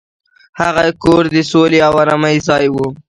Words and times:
هغه 0.61 0.85
کور 1.03 1.23
د 1.35 1.37
سولې 1.51 1.79
او 1.87 1.93
ارامۍ 2.03 2.37
ځای 2.47 2.65
و. 2.71 2.75